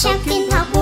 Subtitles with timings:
[0.00, 0.77] 放鞭炮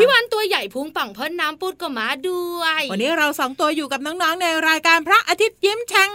[0.00, 6.10] พี่วันตัวใหญ่พุงป่องพ่นน้ำปูดก็มาด้วย วันนี้เราสองตัวอยู่กับน้องๆในรายการพระอาทิตย์ยิ้มแฉ่ง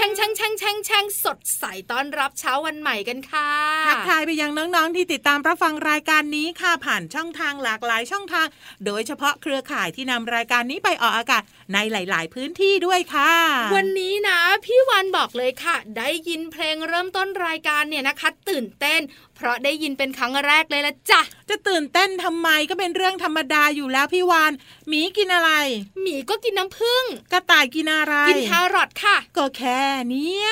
[0.04, 3.50] ่งช่งช่งช่งช่งสดใสต้อนรับเช้าวันใหม่กันค่ะ
[3.88, 8.46] ทักทายไปยังน้องๆที่ติดตามรับฟังรายการนี้ค่ะผ่านช่องทางหลากหลายช่องทาง
[8.86, 11.42] โดยเฉพาะเครือข่ายที่นำรายการนี้ไปออกอากาศ
[11.74, 13.32] ในหลาย ๆ พื้นที่ด้วยค่ะ
[13.76, 19.00] วันนี้นะพี่วันบอกเลยค่ะ ได้ยินเพลงเริ่มต้นรายการเนี่ยนะคะ ตื่นเต้น
[19.36, 21.20] เพราะได้ยินเป็นครั้งแรกเลยละจ้ะ
[21.50, 24.52] จะตื่นเต้นทำไมก็เป็นเรื่องธรรมดาอยู่แล้วพี่วาน
[24.88, 25.50] หมีกินอะไร
[26.02, 30.48] หมีก็กินน้ำผึ้งกระต่ายกินอะไรกินแครอทค่ะก็แค่เนี้ย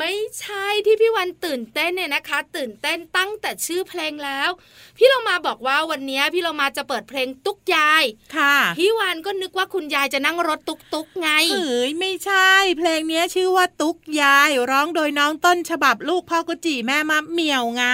[0.00, 4.50] ไม่ใช่ที่พี่วันตื่นเต้นเนี่ยนะคะ ตื่นเต้นตั้งแต่ชื่อเพลงแล้ว
[4.96, 8.04] พี่เรามาบอกว่าวันนี้พี่เรามาจะเปิดเพลงตุ๊กยาย
[8.36, 17.84] ค่ะพี่วันก็นึกว่าคุณยายจะนั่งรถตุ๊กตุ๊กไงเอ้ยไม่ใช่ เพลงเนี้ยชื่อว่าตุ๊กยาย ร้องโดยน้องต้นฉบับลูกพ่อกุจิแม่มะเหมี่ยวไง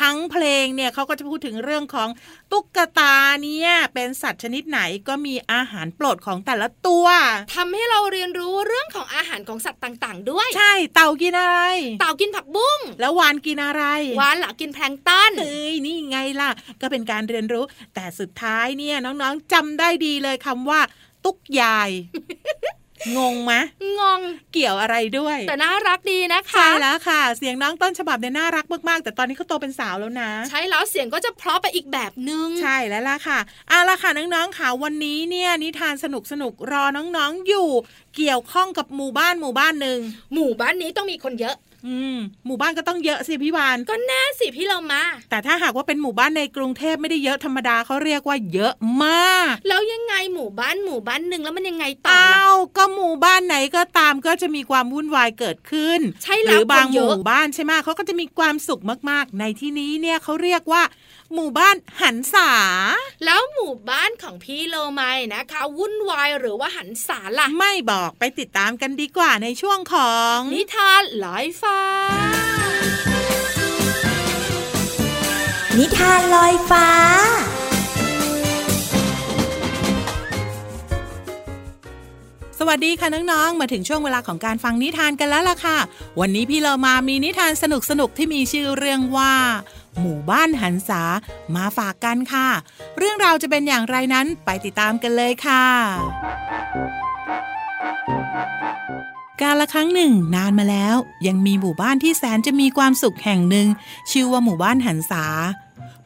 [0.00, 2.08] ทั้งเพลงเนี่ยเขาก็จะพูดถึงเรื่องของ
[2.52, 7.06] ตุ๊กตาเนี่ยเป็นสัตว์ชนิดไหนก็มีอาหารโปรดของแต่ละตัว
[7.54, 11.58] ทำให้เราเรียนรู้เรื่องของอาหารของสัตว์ต่างๆ ด้วย ใช่เต่ากินอะไร
[12.00, 13.82] เต่ากินผักบุ้ง แล้ววานกินอะไร
[14.20, 16.50] วานหล่ะกินแพลงก์ต้นเอ้ยนี่ไงล่ะ
[16.80, 17.64] ก็เป็นการเรียนรู้
[17.94, 20.80] แต่สุดท้ายเนี่ยน้องๆจำได้ดีเลยคำว่า
[21.24, 21.90] ตุ๊กยาย
[23.16, 23.52] งงไหม
[23.98, 24.20] งง
[24.52, 33.38] เกี่ยวอะไรด้วย แต่น่ารักดีนะคะใช่แล้วค่ะ เสียงน้องต้นฉบับเนี่ยน่ารักมากๆ แต่ตอนนี้เขาโตเป็นสาวแล้วนะ ใช่แล้วเสียงก็จะเพราะไปอีกแบบนึง ใช่แล้วล่ะค่ะ
[33.68, 37.68] เอาล่ะค่ะน้องๆค่ะวันนี้เนี่ยนิทานสนุกสนุกๆรอน้องๆอยู่
[38.16, 39.98] เกี่ยวข้องกับหมู่บ้านหมู่บ้านหนึ่ง
[40.34, 41.56] หมู่บ้านนี้ต้องมีคนเยอะ
[41.86, 48.74] อืมหมู่บ้านก็ต้องเยอะสิพี่วานก็แน่สิพี่เรามา แต่ถ้าหากว่าเป็นหมู่บ้านในกรุงเทพไม่ได้เยอะธรรมดาเขาเรียกว่าเยอะ
[49.04, 60.82] มาก แล้วยังไงหมู่บ้านหมู่บ้านหนึ่งแล้วมันยังไงต่ออ้าล่ะวก็หมู่บ้านไหนก็ตามก็จะมีความวุ่นวายเกิดขึ้น ใช่หแล้วรือบางคนหเยอะมู่บ้านใช่ไหมเขาก็จะมีความสุขมากๆ ในที่นี้เนี่ยเขาเรียกว่า
[61.34, 62.50] หมู่บ้านหันษา
[63.24, 65.02] แล้วหมู่บ้านของพี่โลไม
[65.34, 71.80] นะคะ วุ่นวายหรือว่าหันสาล่ะ ไม่บอกไปติดตามกันดีกว่าในช่วงของ นิทานลอยฟ้า
[75.78, 76.88] นิทานลอยฟ้า
[82.58, 85.78] สวัสดีค่ะน้อง ๆ มาถึงช่วงเวลาของการฟังนิทานกันแล้วล่ะค่ะ
[86.20, 87.64] วันนี้พี่เรามามีนิทานส
[88.00, 89.34] นุกๆ ที่มีชื่อเรื่องว่า
[90.00, 91.02] หมู่บ้านหันษา
[91.54, 92.48] มาฝากกันค่ะ
[92.98, 95.64] เรื่องราวจะเป็นอย่างไรนั้นไปติดตามกันเลยค่ะ
[99.40, 100.96] การละครั้งหนึ่งนานมาแล้ว
[101.26, 103.66] ยังมีหมู่บ้านที่แสนจะมีความสุขแห่งหนึ่ง
[104.10, 105.26] ชื่อว่าหมู่บ้านหันษา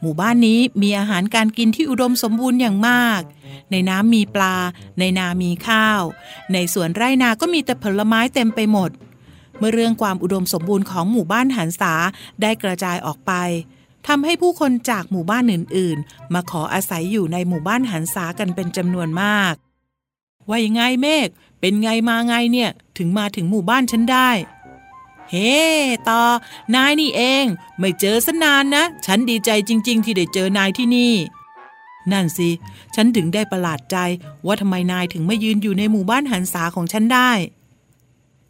[0.00, 3.20] หมู่บ้านนี้มีอาหารการกินที่อุดมสมบูรณ์อย่างมาก
[3.70, 4.56] ในน้ำมีปลา
[4.98, 6.02] ในนามีข้าว
[6.52, 8.90] ในสวนไร่นาก็มีแต่ผลไม้เต็มไปหมด
[9.58, 11.94] เมื่อเรื่องความอุดมสมบูรณ์ของหมู่บ้านหันษา
[12.42, 13.32] ได้กระจายออกไป
[14.08, 19.54] ทำให้ผู้คนจากหมู่บ้านอื่นๆ มาขออาศัยอยู่ในหมู่บ้านหันษากันเป็นจำนวนมาก
[20.48, 21.28] ว่ายังไงเมฆ
[21.60, 24.30] เป็นไงมาไงเนี่ยถึงมาถึงหมู่บ้านฉันได้
[25.30, 25.56] เฮ้
[26.08, 26.22] ต่อ
[26.74, 27.44] นายนี่เอง
[27.78, 31.14] ไม่เจอสนานนะ ฉันดีใจจริง ๆ ที่ได้เจอนายที่นี่
[32.12, 32.50] นั่นสิ
[32.94, 33.96] ฉันถึงได้ประหลาดใจ
[34.46, 37.30] ว่าทำไมนายถึงไมายืนอยู่ในหมู่บ้านหันษาของฉันได้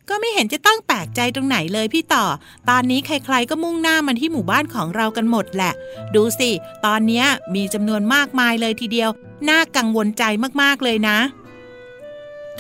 [0.09, 2.25] ก็ไม่เห็นจะต้องแปลกใจตรงไหนเลยพี่ต่อ
[2.69, 5.73] ตอนนี้ใครๆก็มุ่งหน้ามาที่หมู่บ้านของเรากันหมดแหละ
[6.15, 6.51] ดูสิ
[6.87, 7.25] ตอนนี้
[7.55, 9.11] มีจำนวนมากมายเลยทีเดียว
[9.49, 10.25] น่ากังวลใจ
[10.63, 11.19] มากๆเลยนะ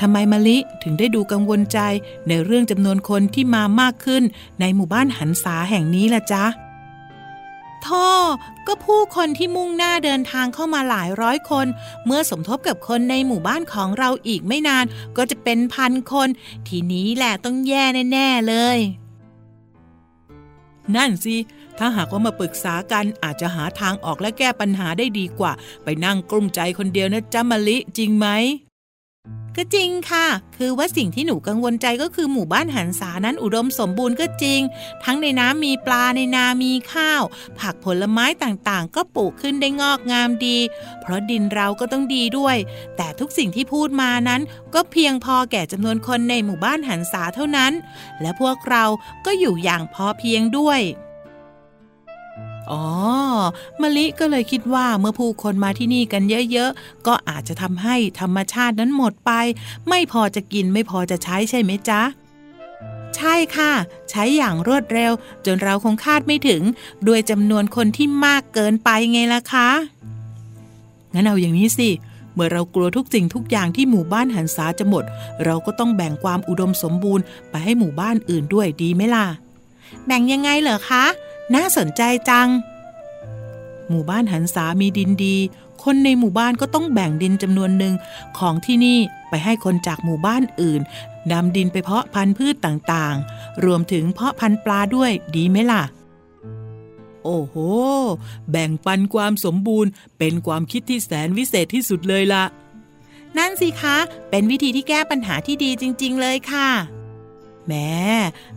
[0.00, 1.78] ทำไมมะลิถึงได้ดูกังวลใจ
[2.28, 4.22] ในเรื่องจำนวนคนที่มามากขึ้น
[4.60, 6.44] ในหมู่บ้านหันษาแห่งนี้ล่ะจ๊ะ
[7.88, 8.08] ท่อ
[8.66, 11.66] ก็ผู้คนที่มุ่งหน้าเดินทางเข้ามาหลายร้อยคน
[12.06, 14.84] เมื่อสมทบกับคนในหมู่บ้านของเราอีกไม่นาน
[15.16, 16.28] ก็จะเป็นพันคน
[16.68, 18.78] ทีนี้แหละต้องแย่แน่ ๆ เลย
[20.96, 21.36] นั่นสิ
[21.78, 25.52] ถ้าหากว่ามาปรึกษากันอาจจะหาทางออกและแก้ปัญหาได้ดีกว่า
[25.84, 28.26] ไปนั่งกลุ้มใจคนเดียวนะจ๊ะมะลิจริงไหม
[29.56, 30.26] ก็จริงค่ะ
[30.56, 34.60] คือว่าสิ่งที่หนูกังวลใจก็คือหมู่บ้านหันษานั้นอุดมสมบูรณ์ก็จริง
[35.04, 37.22] ทั้งในน้ำมีปลาในนามีข้าว
[37.58, 40.58] ผักผลไม้ต่างๆ ก็ปลูกขึ้นได้งอกงามดี
[41.00, 42.56] เพราะดินเราก็ต้องดีด้วย
[42.96, 44.40] แต่ทุกสิ่งที่พูดมานั้น
[44.74, 47.72] ก็เพียงพอแก่จำนวนคนในหมู่บ้านหันษาเท่านั้น
[48.20, 48.84] และพวกเรา
[49.26, 50.80] ก็อยู่อย่างพอเพียงด้วย
[52.70, 52.85] อ๋อ
[53.80, 59.32] มะลิก็เลยคิดว่าเมื่อผู้คนมาที่นี่กันเยอะๆ ก็อาจจะทำให้ธรรมชาตินั้นหมดไป
[59.88, 62.02] ไม่พอจะกินไม่พอจะใช้ใช่ไหมจ๊ะ
[63.16, 63.73] ใช่ค่ะ
[64.11, 65.12] ใช้อย่างรวดเร็ว
[65.46, 66.62] จนเราคงคาดไม่ถึง
[67.06, 69.68] ด้วยจำนวนคนที่มากเกินไปไงล่ะคะ
[71.12, 71.90] งั้นเอาอย่างนี้สิ
[72.35, 75.04] เมื่อเรากลัวทุกสิ่งทุกอย่างที่หมู่บ้านหันษาจะหมด
[75.44, 79.26] เราก็ต้องแบ่งความอุดมสมบูรณ์ไปให้หมู่บ้านอื่นด้วยดีไหมล่ะ
[80.06, 81.04] แบ่งยังไงเหรอคะ
[81.54, 82.48] น่าสนใจจัง
[83.88, 85.36] หมู่บ้านหันษามีดินดี
[85.82, 87.94] คนในหมู่บ้านก็ต้องแบ่งดินจำนวนหนึ่ง
[88.38, 88.98] ของที่นี่
[89.28, 90.80] ไปให้คนจากหมู่บ้านอื่น
[91.32, 95.82] นำดินไปเพาะพันธุ์พืชต่างๆ รวมถึงเพาะพันธุ์ปลาด้วยดีไหมล่ะ
[97.24, 97.56] โอ้โห
[98.50, 102.44] แบ่งปันความสมบูรณ์ เป็นความคิดที่แสนวิเศษที่สุดเลยล่ะ
[103.38, 103.96] นั่นสิคะ
[104.30, 106.68] เป็นวิธีที่แก้ปัญหาที่ดีจริง ๆ เลยค่ะ
[107.66, 107.90] แม้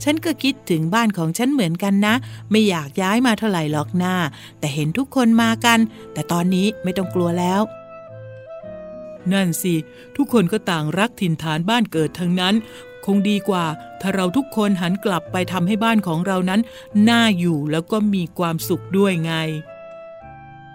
[0.03, 2.15] ฉันก็คิดถึงบ้านของฉันเหมือนกันนะ
[2.51, 4.15] ไม่อยากย้ายมาเท่าไหร่หรอกหน้า
[4.59, 5.79] แต่เห็นทุกคนมากัน
[6.13, 7.61] แต่ตอนนี้ไม่ต้องกลัวแล้ว
[9.33, 9.75] นั่นสิ
[10.15, 12.55] ทุกคนก็ต่างรักถิ่นฐานบ้านเกิดทั้งนั้น
[13.05, 13.65] คงดีกว่า
[14.01, 16.61] ถ้าเราทุกคนหันกลับไปทำให้บ้านของเรานั้น
[17.09, 19.33] น่าอยู่แล้วก็มีความสุขด้วยไง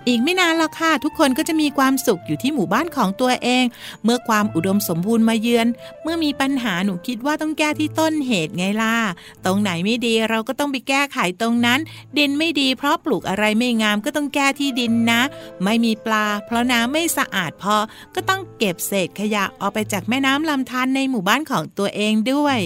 [0.08, 3.64] อีกไม่นานแล้วค่ะ ทุกคนก็จะมีความสุขอยู่ที่หมู่บ้านของตัวเอง
[4.04, 5.66] เมื่อความอุดมสมบูรณ์มาเยือน
[6.02, 8.96] เมื่อมีปัญหาหนูคิดว่าต้องแก้ที่ต้นเหตุไงล่ะ
[9.44, 11.80] ตรงไหนไม่ดีเราก็ต้องไปแก้ไขตรงนั้น
[12.18, 15.22] ดินไม่ดีเพราะปลูกอะไรไม่งามก็ต้องแก้ที่ดินนะ
[15.64, 17.76] ไม่มีปลา เพราะน้ำไม่สะอาดพอ
[18.14, 22.58] ก็ต้องเก็บเศษขยะออกไปจากแม่น้ำลำธารในหมู่บ้านของตัวเองด้วย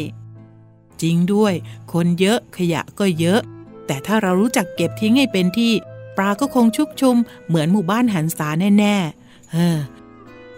[1.03, 1.55] จริงด้วย
[1.93, 3.41] คนเยอะขยะก็เยอะ
[3.87, 5.73] แต่ถ้าเรารู้จักเก็บทิ้งให้เป็นที่
[6.19, 7.17] ปลาก็คงชุกชุม
[7.49, 8.49] เหมือนหมู่บ้านหันสา
[8.79, 9.79] แน่ๆเออ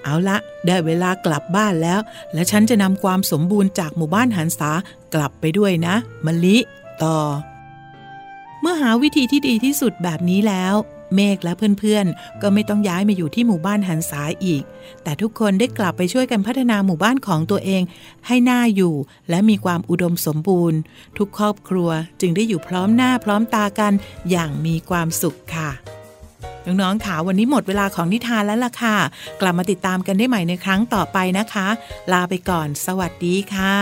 [0.04, 0.36] เอาละ
[0.66, 2.00] ได้เวลากลับบ้านแล้ว
[2.32, 4.70] และฉันจะนำความสมบูรณ์จากหมู่บ้านหันสา
[5.14, 5.94] กลับไปด้วยนะ
[6.26, 6.56] มะลิ
[7.02, 7.18] ต่อ
[8.60, 10.74] เมื่อหาวิธีที่ดีที่สุดแบบนี้แล้ว
[11.14, 14.62] เมฆและเพื่อนๆ ก็ไม่ต้องย้ายมาอยู่ที่หมู่บ้านหันษาอีก
[15.02, 17.82] แต่ทุกคนได้กลับไปช่วยกันพัฒนาหมู่บ้านของตัวเอง
[18.26, 18.94] ให้น่าอยู่
[19.30, 20.78] และมีความอุดมสมบูรณ์
[21.18, 21.90] ทุกครอบครัว
[22.20, 23.92] จึงได้อยู่พร้อมหน้าพร้อมตากัน
[24.30, 25.70] อย่างมีความสุขค่ะ
[26.66, 28.96] น้องๆค่ะวันนี้หมดเวลาของนิทานแล้วล่ะค่ะ
[29.40, 31.68] กลับมาติดตามกันได้ใหม่ในครั้งต่อไปนะคะ
[32.12, 33.76] ลาไปก่อน สวัสดีค่ะ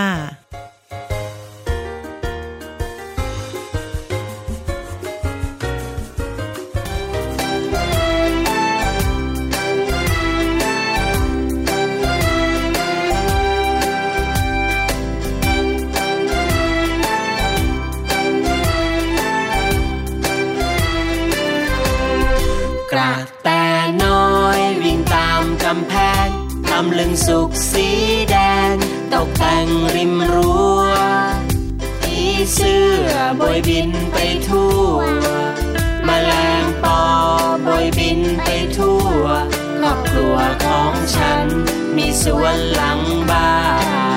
[26.89, 27.89] ำลึงสุกสี
[28.31, 28.37] แด
[28.73, 28.75] ง
[29.13, 30.81] ตกแต่งริมรั้ว
[32.03, 32.19] ผี
[32.55, 34.17] เสื้อบอยบินไป
[34.49, 34.97] ทั่ว
[36.07, 37.01] มแมลงปอ
[37.67, 39.23] บอยบินไปทั่ว
[39.79, 41.47] ครอบครัวของฉัน
[41.97, 43.51] มีสวนหลังบ้า
[44.07, 44.08] น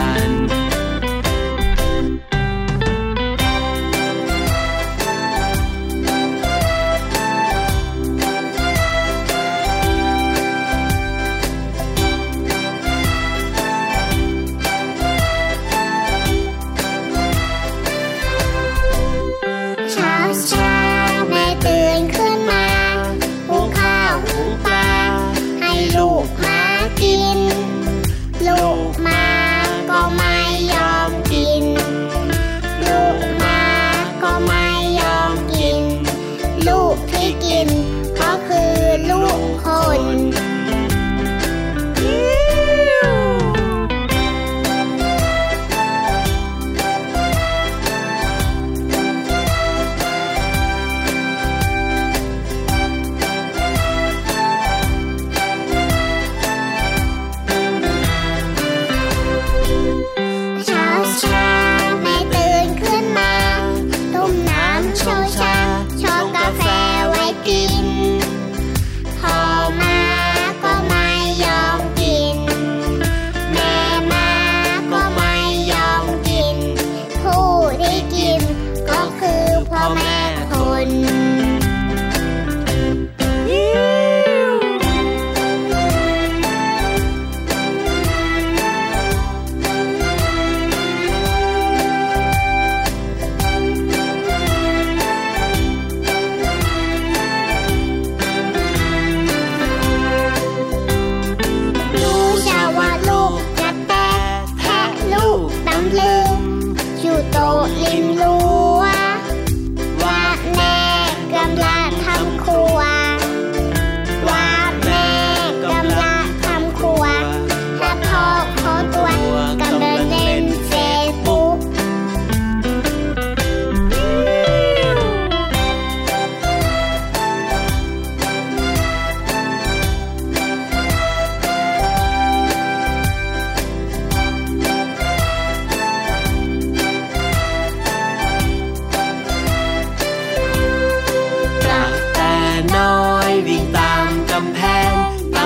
[37.21, 37.80] ลูกที่กิน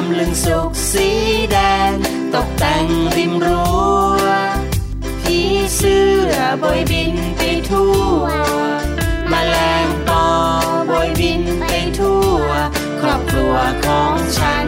[0.06, 1.10] ำลึงสุกสี
[1.52, 1.58] แด
[1.90, 1.92] ง
[2.36, 3.74] ตกแต่งริมรั้
[4.22, 4.26] ว
[5.22, 5.40] ผี
[5.76, 6.34] เสื้อ
[6.64, 8.24] บอยบินไปทั่ว
[9.32, 10.26] มแมลงปอ
[10.90, 12.48] บอยบินไปทั่ว
[13.02, 14.68] ครอบครัวของฉัน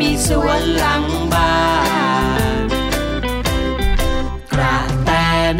[0.00, 1.56] มีสวนหลังบ้า
[2.60, 2.66] น
[4.52, 5.10] กระแต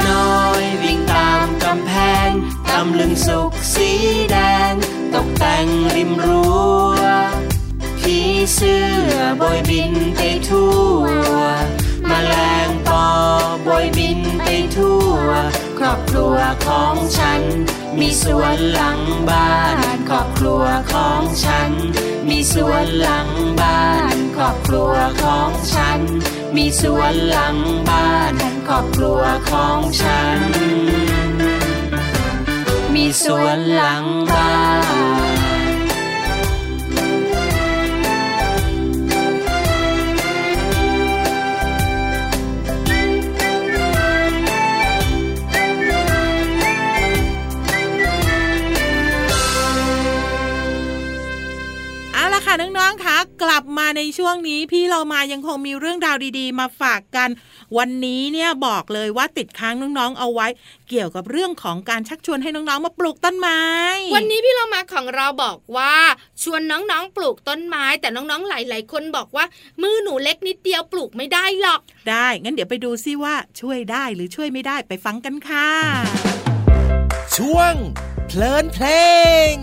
[0.07, 1.93] น้อยวิ่งตามกำแพ
[2.29, 2.31] ง
[2.71, 3.91] กำลึงสุกสี
[4.31, 4.37] แด
[4.71, 4.73] ง
[5.15, 5.67] ตกแต่ง
[5.97, 6.56] ริมรั้ว
[8.55, 8.83] เสื้
[9.15, 11.05] อบอยบินไปทั่ว
[12.09, 12.35] มแมล
[12.67, 13.07] งปอ
[13.67, 15.29] บอยบินไปทั่ว
[15.79, 16.37] ครอบครัว
[16.67, 17.43] ของฉัน
[18.01, 21.71] มีสวนหลังบ้าน ครอบครัวของฉัน
[22.29, 23.29] มีสวนหลัง
[23.61, 23.85] บ้า
[24.15, 26.01] น ครอบครัวของฉัน
[26.57, 27.57] มีสวนหลัง
[27.89, 28.35] บ้าน
[28.69, 30.41] ครอบครัวของฉัน
[32.95, 34.55] มีสวนหลังบ้า
[35.25, 35.26] น
[53.43, 57.29] กลับมาในช่วงนี้พี่เรามายังคงมีเรื่องราวดีๆ มาฝากกัน
[57.79, 60.47] วันนี้เนี่ยบอกเลยว่าติดค้างน้องๆเอาไว้
[60.89, 63.61] เกี่ยวกับเรื่องของการชักชวนให้น้องๆมาปลูกต้นไม้
[64.15, 65.95] วันนี้พี่เรามาของเราบอกว่า
[66.43, 69.45] ชวนน้องๆปลูกต้นไม้ แต่น้องๆหลาย ๆ คนบอกว่า
[69.83, 75.71] มือหนูเล็กนิดเดียวปลูกไม่ได้หรอก ได้งั้นเดี๋ยวไปดูซิว่าช่วยได้หรือช่วยไม่ได้ไปฟังกันค่ะ
[77.37, 77.75] ช่วง
[78.27, 78.87] เพลินเพล
[79.53, 79.55] ง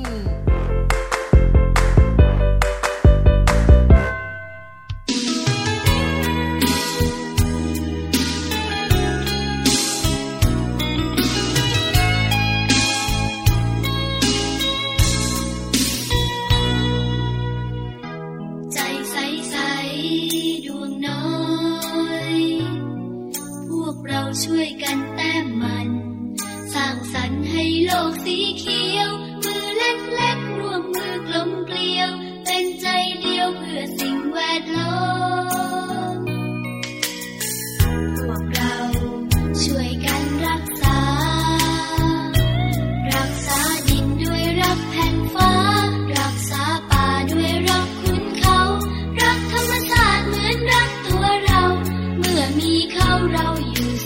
[53.11, 53.69] อมี
[54.01, 54.02] เ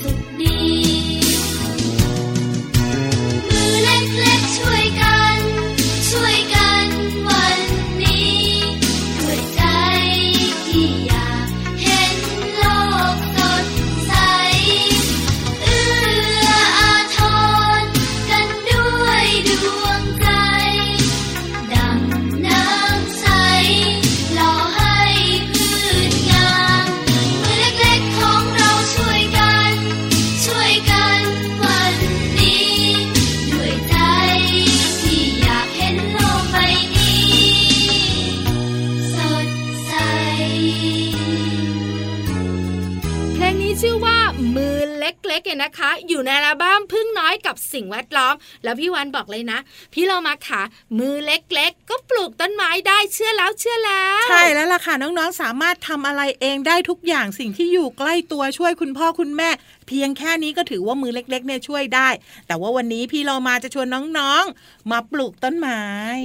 [45.58, 49.60] เนี่ยนะคะ อยู่ในอัลบั้มพึ่งน้อยกับสิ่งแวดล้อม แล้วพี่วันบอกเลยนะ
[49.94, 50.62] พี่เรามาค่ะ
[51.00, 59.50] มือเล็กๆ ก็ ลูกต้นไม้ได้เชื่อแล้วเชื่อแล้ว ใช่แล้วล่ะค่ะน้องๆสามารถทำอะไรเองได้ทุกอย่างสิ่งที่อยู่ใกล้ตัวช่วยคุณพ่อคุณแม่
[59.88, 62.10] เพียงแค่นี้ก็ถือว่ามือเล็ก ๆ เนี่ยช่วยได้
[62.48, 65.82] แต่ว่าวันนี้พี่เรามาจะชวนน้องๆ มาปลูกต้นไม้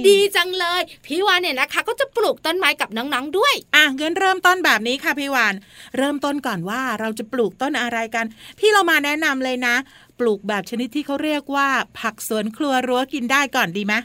[0.09, 5.53] ดีจังเลย พี่วานเนี่ยนะคะ ก็จะปลูกต้นไม้กับน้องๆด้วย อะเงินเริ่มต้นแบบนี้ค่ะพี่วาน
[5.97, 8.25] เริ่มต้นก่อนว่าเราจะปลูกต้นอะไรกัน
[8.59, 9.75] พี่เรามาแนะนำเลยนะ
[10.19, 11.67] ปลูกแบบชนิดที่เขาเรียกว่า
[11.99, 13.95] ผักสวนครัวรั้วกินได้ก่อนดีไหม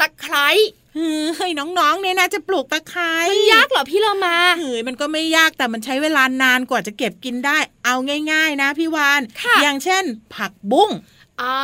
[0.00, 0.48] ตะไคร้
[1.36, 7.94] เฮ้ยน้องๆเนี่ยนะจะปลูกตะไคร้มันยากเหรอพี่เรามาเฮ้ยมันก็ไม่ยากแต่มันใช้เวลานานกว่าจะเก็บกินได้ เอา
[8.32, 10.04] ง่าย ๆ นะพี่วานค่ะอย่างเช่น
[10.34, 10.90] ผักบุ้ง
[11.42, 11.58] อ๋อ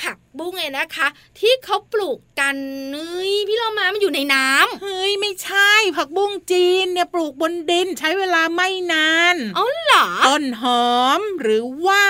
[0.00, 2.56] ผักบุ้งไงนะคะ ที่เขาปลูกกัน
[2.94, 12.04] นี่พี่เรามามันอยู่ในน้ำเฮ้ยไม่ใช่ ผักบุ้งจีนเนี่ยปลูกบนดินใช้เวลาไม่นานอ๋อเหรอต้นหอมหรือว่า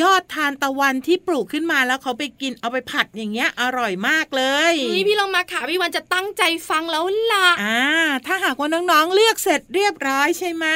[0.00, 7.82] ยอดทานตะวันที่ปลูกขึ้นมาแล้วเขาไปกินเอาไปผัดอย่างเงี้ยอร่อยมากเลยเฮ้ยพี่เรามาค่ะพี่วันจะตั้งใจฟังแล้วล่ะอ่า
[8.26, 10.66] ถ้าหากว่าน้องๆเลือกเสร็จเรียบร้อยใช่ไหม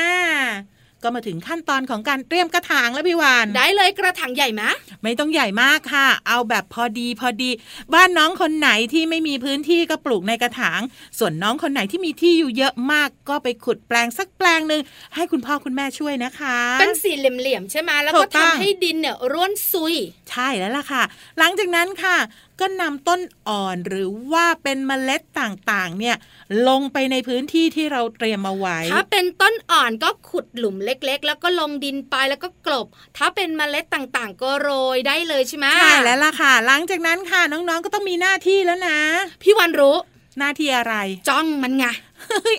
[1.03, 4.63] ก็มาถึงขั้นตอนของการเตรียมกระถางแล้วพี่วานได้เลยกระถางใหญ่ไหม
[5.03, 7.51] ไม่ต้องใหญ่มากค่ะ เอาแบบพอดีพอดี
[7.95, 10.81] บ้านน้องคนไหนที่ไม่มีพื้นที่ก็ปลูกในกระถาง
[11.19, 14.83] ส่วนน้องคนไหนที่มีที่อยู่เยอะมากก็ไปขุดแปลงสักแปลงหนึ่ง
[15.15, 19.95] ให้คุณพ่อคุณแม่ช่วยนะคะ เป็นสี่เหลี่ยมๆใช่ไหมแล้วถูก็กต้องทำให้ดินเนี่ยร่วนซุย
[20.31, 21.03] ใช่แล้วล่ะค่ะ
[21.39, 22.17] หลังจากนั้นค่ะ
[22.61, 26.17] ก็นำต้นอ่อนหรือว่าเป็นเมล็ดต่างๆ เนี่ย
[26.69, 38.99] ลงไปในพื้นที่ที่เราเตรียมเอาไว้ ถ้าเป็นต้นอ่อนก็ขุดหลุมเล็กๆ แล้วก็ลงดินไปแล้วก็กลบ ถ้าเป็นเมล็ดต่างๆ ก็โรยได้เลยใช่ไหมใช่แล้วล่ะค่ะ หลังจากนั้นค่ะน้องๆก็ต้องมีหน้าที่แล้วนะ
[39.43, 39.97] พี่วันรู้
[40.39, 40.95] หน้าที่อะไร
[41.29, 42.08] จ้องมันไงเฮ้ย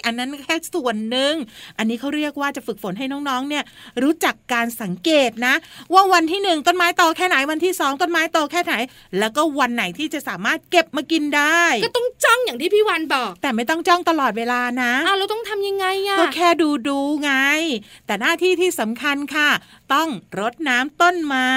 [0.05, 1.33] อันนั้นแค่ส่วนหนึ่ง
[1.77, 3.63] อันนี้เขาเรียกว่าจะฝึกฝนให้น้องๆ เนี่ย
[4.03, 5.55] รู้จักการสังเกตนะ
[5.93, 8.73] ว่าวันที่หนึ่งต้นไม้โตแค่ไหนวันที่สองต้นไม้โตแค่ไหน
[9.19, 17.31] แล้วก็วันไหนที่จะสามารถเก็บมากินได้ ก็ต้องจ้องอย่างที่พี่วันบอก แต่ไม่ต้องจ้องตลอดเวลานะอ้าวเราต้องทำยังไงอะก็แค่ดูดูๆไง
[18.05, 19.49] แต่หน้าที่ที่สำคัญค่ะ
[19.93, 21.53] ต้องรดน้ำต้นไม้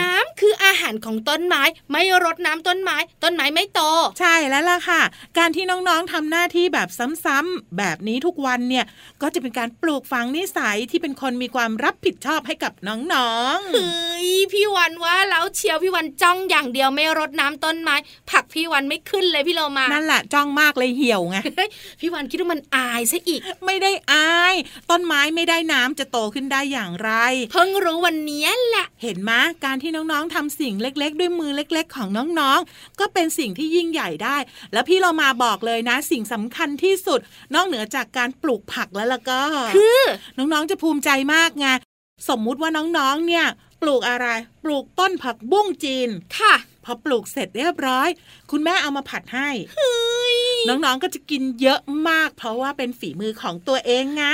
[0.00, 3.80] น้ำคืออาหารของต้นไม้ ไม่รดน้ำต้นไม้ ต้นไม้ไม่โต
[4.20, 5.02] ใช่แล้วล่ะค่ะ
[5.38, 8.84] การที่น้องๆทำหน้าที่แบบซ้ำๆแบบนี้ทุกวันเนี่ย
[9.22, 17.96] ก็จะเป็นการปลูกฝังนิสัยที่เป็นคนมีความรับผิดชอบให้กับน้องเฮ้ยพี่วันว่าแล้วเชียวพี่วันจ้องอย่างเดียวไม่รดน้ำต้นไม้
[18.30, 21.68] ผักพี่วันไม่ขึ้นเลยพี่โลมาๆนั่นแหละจ้องมากเลยเหี่ยวไงเฮ้ย
[22.00, 24.54] พี่วันคิดว่ามันอายซะอีก ไม่ได้อาย
[24.90, 27.10] ต้นไม้ไม่ได้น้ำจะโตขึ้นได้อย่างไร
[27.52, 29.32] เพิ่งรู้วันนี้แหละเห็นไหม
[29.64, 32.08] การที่น้องๆทำสิ่งเล็ก ๆ ด้วยมือเล็ก ๆ ของ
[32.40, 34.36] น้องๆ ก็เป็นสิ่งที่ยิ่งใหญ่ได้
[34.72, 37.20] แล้วพี่เรามาบอกเลยนะ สิ่งสำคัญที่สุด
[37.54, 39.42] นอกเหนือจากการปลูกผักแล้วล่ะก็
[39.76, 40.02] คือ
[40.36, 41.66] น้องๆจะภูมิใจมากไง
[42.28, 43.46] สมมุติว่าน้องๆเนี่ย
[43.82, 44.26] ปลูกอะไร
[44.64, 48.08] ปลูกต้นผักบุ้งจีนค่ะ พอปลูกเสร็จเรียบร้อย
[48.50, 49.48] คุณแม่เอามาผัดให้
[50.68, 54.24] น้องๆก็จะกินเยอะมาก เพราะว่าเป็นฝีมือของตัวเองไง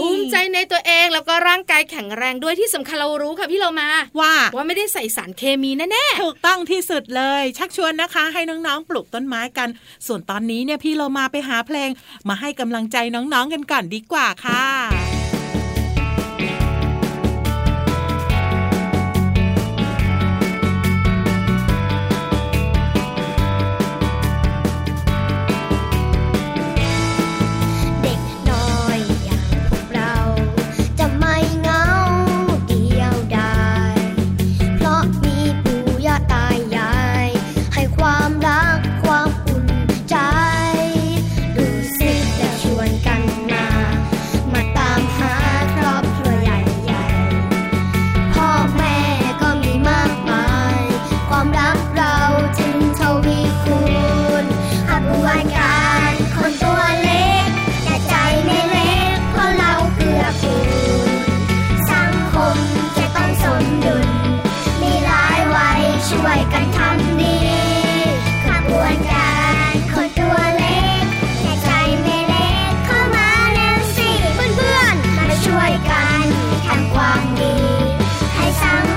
[0.00, 3.88] ภูมิใจในตัวเองแล้วก็ร่างกายแข็งแรงด้วยที่สำคัญเรารู้ค่ะพี่เรามา
[4.20, 9.68] ว่าว่าไม่ได้ใส่สารเคมีแน่ถูกต้องที่สุดเลย ชักชวนนะคะ ให้น้องๆปลูกต้นไม้กัน
[10.06, 11.90] ส่วนตอนนี้เนี่ยพี่เรามาไปหาเพลง
[12.28, 15.05] มาให้กำลังใจน้องๆกันก่อนดีกว่าค่ะ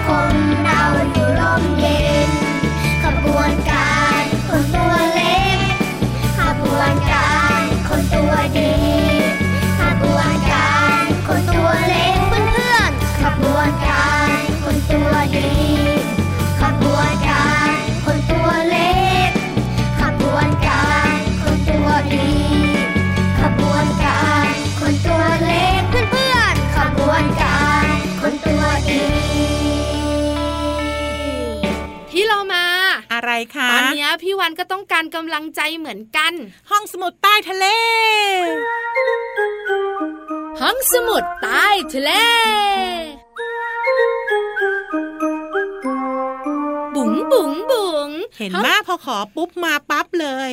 [0.10, 0.12] ค
[0.46, 0.49] ม
[33.56, 36.34] คะตอนเนี้ยพี่วันก็ต้องการกำลังใจเหมือนกัน
[36.70, 37.66] ห้องสมุดใต้ทะเล
[40.62, 42.12] ห้องสมุดใต้ทะเล
[46.96, 50.50] บุ๋งบุ๋งบุ๋งเห็นห้องมาพอขอปุ๊บมาปั๊บเลย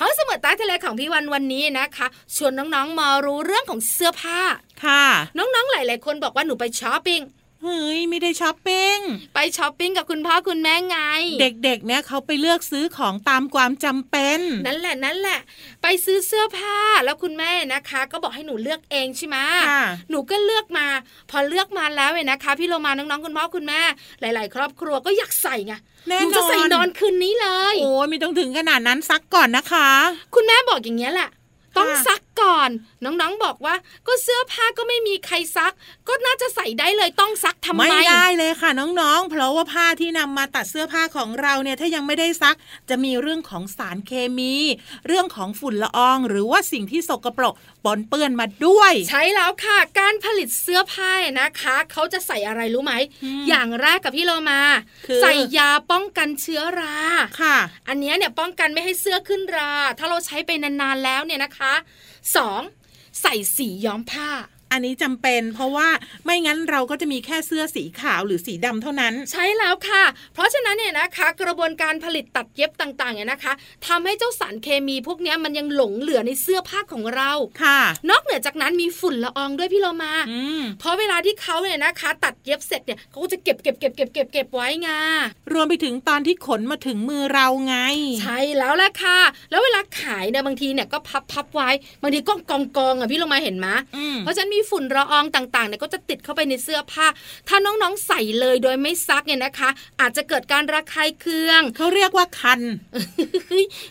[0.00, 4.40] ห้องสมุดใต้ทะเลของพี่วันวันนี้นะคะ ชวนน้องๆมารู้เรื่องของเสื้อผ้า
[4.84, 5.04] ค่ะ
[5.38, 7.20] น้องๆหลาย ๆ คนบอกว่าหนูไปช้อปปิ้ง
[7.62, 8.96] เฮ้ยไม่ได้ช้อปปิ้ง
[9.34, 10.98] ไปช้อปปิ้งกับคุณพ่อคุณแม่ไง
[11.40, 15.40] เด็กๆ เนี่ยเขาไปเลือกซื้อของตามความจำเป็น นั่นแหละนั่นแหละ
[15.82, 19.36] ไปซื้อเสื้อผ้าแล้วคุณแม่นะคะ ก็บอกให้หนูเลือกเองใช่ไหม
[19.68, 20.86] ค่ะหนูก็เลือกมา
[21.30, 23.80] พอเลือกมาแล้วเนี่ยนะคะ พี่โลมาน้องๆคุณพ่อคุณแม่
[24.20, 25.74] หลาย ๆ ครอบครัวก็อยากใส่ไง
[26.08, 29.88] แน่หนูจะขอใส่นอนนคืนนี้เลย โอ้ยไม่ต้องถึงขนาดนั้นซักก่อนนะคะ
[30.34, 31.30] คุณแม่บอกอย่างเงี้ยแหละ
[31.76, 32.70] ต้องค่ะซักก่อน
[33.04, 33.74] น้องๆบอกว่า
[34.06, 35.72] ก็เสื้อผ้าก็ไม่มีใครซัก
[36.08, 42.56] ก็น่าจะใส่ได้เลยต้องซักทำไม ไม่ได้เลยค่ะน้องๆ เพราะว่าผ้าที่นำมาตัดเสื้อผ้าของเราเนี่ยถ้ายังไม่ได้ซัก
[42.90, 44.54] จะมีเรื่องของสารเคมี
[45.06, 54.60] เรื่องของฝุ่นละออง หรือว่าสิ่งที่สกปรกปนเปื้อนมาด้วย ใช่แล้วค่ะ การผลิตเสื้อผ้านะคะ เขาจะใส่อะไรรู้ไหมอืมอย่างแรกกับพี่โลมา
[55.06, 56.96] คือใส่ยาป้องกันเชื้อรา
[57.40, 57.56] ค่ะ
[57.88, 61.74] อันเนี้ยเนี่ยป้องกันไม่ให้เสื้อขึ้นรา ถ้าเราใช้ไปนานๆแล้วเนี่ยนะคะ
[62.36, 62.60] สอง
[63.20, 64.30] ใส่สีย้อมผ้า
[64.72, 65.88] อันนี้จำเป็นเพราะว่า
[66.24, 70.04] ไม่งั้นเราก็จะมีแค่เสื้อสีขาวหรือสีดำเท่านั้น ใช่แล้วค่ะ
[70.34, 73.52] เพราะฉะนั้นเนี่ยนะคะ กระบวนการผลิตตัดเย็บต่างๆเนี่ยนะคะ
[73.86, 77.30] ทำให้เจ้าสารเคมีพวกเนี้ยมันยังหลงเหลือในเสื้อผ้าของเรา
[77.62, 77.80] ค่ะ
[78.10, 84.88] นอกเหนือจากนั้นมีฝุ่นละอองด้วยพี่เรามาอืมเพราะเวลาที่เขาเนี่ยนะคะ ตัดเย็บเสร็จเนี่ยเขาก็จะเก็บเก็บเก็บเก็บเก็บเก็บไว้ไง
[85.52, 87.76] รวมไปถึงตอนที่ขนมาถึงมือเราไง
[88.20, 89.18] ใช่แล้วล่ะค่ะ
[89.50, 91.70] แล้วเวลาขายเนี่ยบางทีเนี่ยก็พับพับไว้
[92.02, 97.06] บางทีก็กองกองๆอะพี่เรามาเห็นไหมอืมเพราะฉะนั้นมีฝุ่นละอองต่างๆเนี่ยก็จะติดเข้าไปในเสื้อผ้า
[97.48, 99.68] ถ้าน้องๆใส่เลยโดยไม่ซักเนี่ยนะคะ
[100.00, 102.60] อาจจะเกิดการระคายเคืองเขาเรียกว่าคัน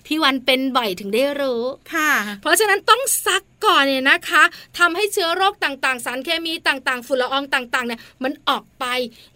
[0.05, 4.43] พี่วันเป็นบ่อยถึงได้รู้ค่ะ เพราะฉะนั้นต้องซักก่อนเนี่ยนะคะ
[4.79, 8.85] ทำให้เชื้อโรคต่างๆ สารเคมีต่างๆ ฝุ่นละอองต่างๆเนี่ยมันออกไป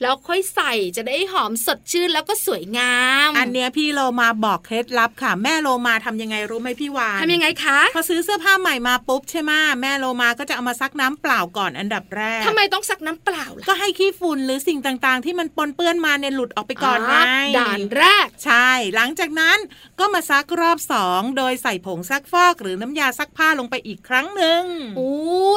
[0.02, 2.96] แล้วค่อยใส่จะได้หอมสดชื่นแล้วก็สวยงา
[3.28, 17.16] ม อันเนี้ยพี่โลมาบอกเคล็ดลับค่ะ แม่โลมาทำยังไงรู้ไหมพี่วานทำยังไงคะพอซื้อเสื้อผ้าใหม่มาปุ๊บใช่ไหมแม่โลมาก็จะเอามาซักน้ำเปล่าก่อนอันดับแรกทำไมต้องซักน้ำเปล่าล่ะ ก็ให้ขี้ฝุ่นหรือสิ่งต่างๆ ที่มันปนเปื้อนมาเนี่ยหลุดออกไปก่อนไง
[17.58, 19.58] ด่านแรก ใช่ หลังจากนั้น
[20.00, 24.62] ก็มาซักรอบสองโดยใส่ผงซักฟอกหรือน้ำยาซักผ้าลงไปอีกครั้งหนึ่ง
[24.98, 25.12] โอ้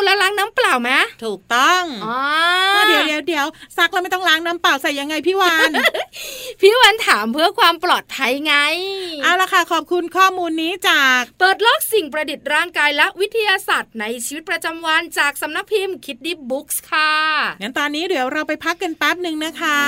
[0.05, 0.91] แล้วล้างน้ำเปล่าไหม
[1.25, 2.19] ถูกต้องอ๋อ
[2.77, 5.71] ก็เดี๋ยวเดี๋ยวเดี๋ยวซักแล้วไม่ต้องล้างน้ำเปล่าใส่ยังไงพี่วาน
[6.61, 8.55] พี่วันถามเพื่อความปลอดภัยไง
[9.23, 17.13] เอาละค่ะขอบคุณข้อมูลนี้จาก เปิดโลกสิ่งประดิษฐ์ร่างกายและวิทยาศาสตร์ในชีวิตประจำวันจากสำนักพิมพ์คิดดิบุ๊กส์ค่ะ
[17.63, 19.79] งั้นตอนนี้เดี๋ยวเราไปพักกันแป๊บหนึ่งนะคะ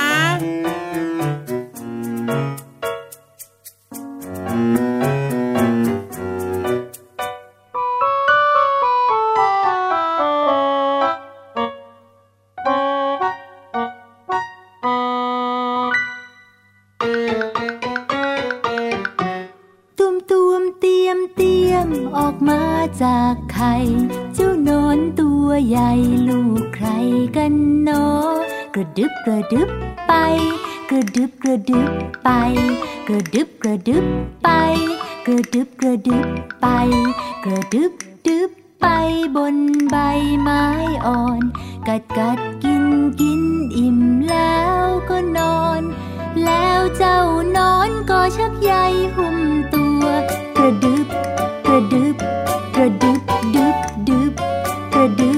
[54.93, 55.30] กระ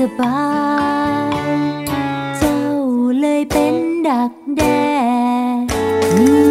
[0.00, 0.42] สบา
[1.30, 1.56] ย
[2.38, 2.60] เจ้า
[3.20, 3.74] เลยเป็น
[4.06, 6.49] ดักแด้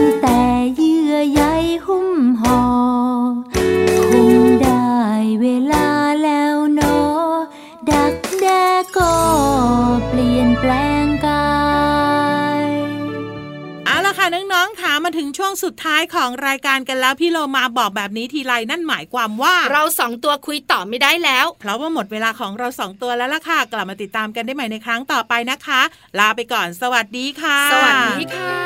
[15.11, 25.81] มาถึงช่วงสุดท้ายของรายการกันแล้วพี่โลมาบอกแบบนี้ทีไรนั่นหมายความว่า เราสองตัวคุยต่อไม่ได้แล้ว เพราะว่าหมดเวลาของเราสองตัวแล้วล่ะค่ะ กลับมาติดตามกันได้ใหม่ในครั้งต่อไปนะคะ
[26.19, 28.57] ลาไปก่อนสวัสดีค่ะ สวัสดีค่ะ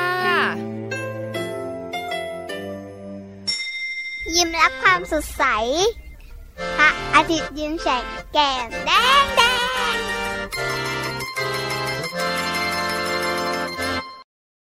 [4.36, 5.44] ยิ้มรับความสดใส
[6.78, 8.04] พระอาทิตย์ยิ้มแฉก
[8.34, 10.03] แก้มแดง